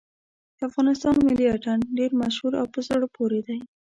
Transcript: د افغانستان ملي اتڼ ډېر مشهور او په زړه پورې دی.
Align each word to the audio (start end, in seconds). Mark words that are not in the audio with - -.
د 0.57 0.59
افغانستان 0.69 1.15
ملي 1.27 1.45
اتڼ 1.49 1.77
ډېر 1.97 2.11
مشهور 2.21 2.53
او 2.61 2.65
په 2.73 2.79
زړه 2.87 3.07
پورې 3.15 3.39
دی. 3.47 3.59